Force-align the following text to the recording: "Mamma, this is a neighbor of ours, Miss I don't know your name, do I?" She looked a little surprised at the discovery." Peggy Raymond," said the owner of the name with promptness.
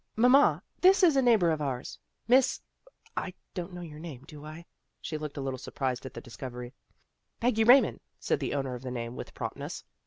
"Mamma, 0.15 0.63
this 0.79 1.03
is 1.03 1.15
a 1.15 1.21
neighbor 1.21 1.51
of 1.51 1.61
ours, 1.61 1.99
Miss 2.27 2.59
I 3.15 3.35
don't 3.53 3.71
know 3.71 3.81
your 3.81 3.99
name, 3.99 4.23
do 4.27 4.43
I?" 4.43 4.65
She 5.03 5.15
looked 5.15 5.37
a 5.37 5.41
little 5.41 5.59
surprised 5.59 6.07
at 6.07 6.15
the 6.15 6.21
discovery." 6.21 6.73
Peggy 7.39 7.63
Raymond," 7.63 7.99
said 8.19 8.39
the 8.39 8.55
owner 8.55 8.73
of 8.73 8.81
the 8.81 8.89
name 8.89 9.15
with 9.15 9.35
promptness. 9.35 9.83